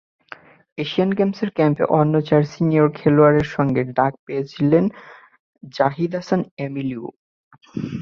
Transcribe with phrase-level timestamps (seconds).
[0.77, 4.83] Asian গেমসের ক্যাম্পে অন্য চার সিনিয়র খেলোয়াড়ের সঙ্গে ডাক পেয়েছিলেন
[5.73, 7.05] জাহিদ হাসান এমিলিও।